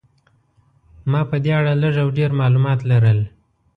ما 1.11 1.21
په 1.29 1.35
دې 1.43 1.51
اړه 1.59 1.73
لږ 1.83 1.95
او 2.03 2.09
ډېر 2.17 2.31
معلومات 2.39 2.79
لرل. 2.91 3.19